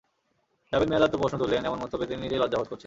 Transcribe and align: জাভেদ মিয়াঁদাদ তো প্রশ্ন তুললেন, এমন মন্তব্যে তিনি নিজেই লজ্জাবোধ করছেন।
জাভেদ 0.69 0.87
মিয়াঁদাদ 0.91 1.11
তো 1.13 1.17
প্রশ্ন 1.21 1.35
তুললেন, 1.41 1.63
এমন 1.67 1.79
মন্তব্যে 1.81 2.07
তিনি 2.09 2.19
নিজেই 2.25 2.41
লজ্জাবোধ 2.41 2.67
করছেন। 2.69 2.79